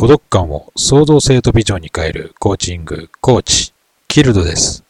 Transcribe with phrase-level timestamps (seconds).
[0.00, 3.74] 孤独感を創造性とビジョンに変えるコーチング、コーチ、
[4.08, 4.82] キルドです。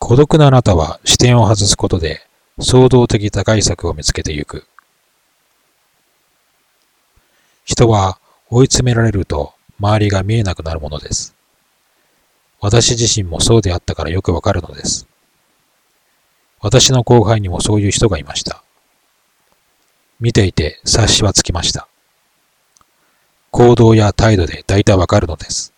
[0.00, 2.26] 孤独なあなたは視点を外すことで
[2.58, 4.66] 創造的打開策を見つけてゆく。
[7.64, 8.18] 人は
[8.50, 11.32] 追い詰められると周りが見えなくなるものです。
[12.58, 15.06] 私自身もそうであったからよくわかるのです。
[16.60, 18.64] 私の後輩にもそういう人がいました。
[20.18, 21.86] 見ていて察しはつきました。
[23.52, 25.74] 行動や態度で大体わかるのです。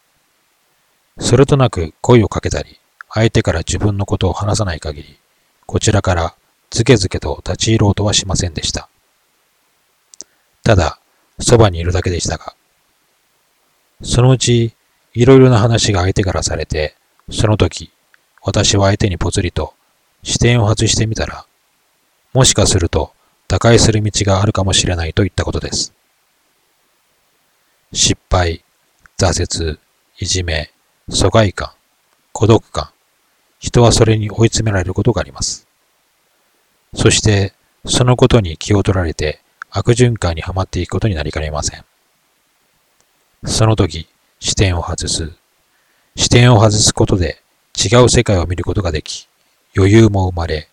[1.19, 2.78] それとなく声をかけたり、
[3.12, 5.19] 相手から自分のことを話さない限り、
[5.66, 6.34] こちらから
[6.70, 8.88] ずけずけと立ち入ろうとはしませんでした。
[10.62, 11.00] ただ、
[11.41, 12.55] そばにいるだけでしたが、
[14.02, 14.75] そのうち、
[15.12, 16.95] いろいろな話が相手からされて、
[17.28, 17.91] その時、
[18.41, 19.75] 私は相手にぽつりと
[20.22, 21.45] 視点を外してみたら、
[22.33, 23.12] もしかすると
[23.48, 25.92] 打開する道があるかもしれないといったことです。
[27.97, 28.64] 失敗、
[29.17, 29.78] 挫折、
[30.19, 30.73] いじめ、
[31.09, 31.70] 疎外感、
[32.33, 32.91] 孤独感、
[33.61, 35.69] 人はそれに追い詰められることがあります。
[36.92, 37.55] そして、
[37.87, 41.84] そのことに気を取られて悪循環にはまっていくことになりかねません。
[43.45, 44.09] その時、
[44.41, 45.31] 視点を外す。
[46.17, 47.42] 視点を外すことで
[47.78, 49.28] 違う世界を見ることができ、
[49.77, 50.69] 余裕も生まれ、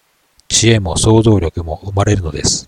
[0.47, 2.67] 知恵も想像力も生まれるのです。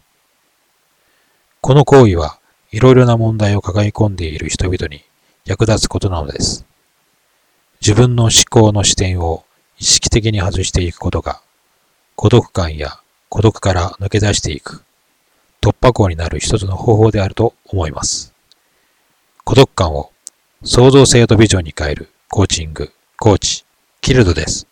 [1.60, 2.38] この行為は
[2.74, 5.04] いろいろな問題を抱え込んでいる人々に
[5.46, 6.66] 役立つことなのです。
[7.82, 9.46] 自分の思考の視点を
[9.78, 11.40] 意識的に外していくことが、
[12.16, 13.00] 孤独感や
[13.30, 14.84] 孤独から抜け出していく
[15.62, 18.34] 突破口になる一つの方法であると思います。
[19.44, 20.12] 孤独感を
[20.64, 23.66] 創造性とビジョンに変えるコーチング、コーチ、
[24.02, 24.66] キルドです。